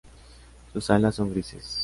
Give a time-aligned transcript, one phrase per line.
[0.73, 1.79] Sus alas son grises.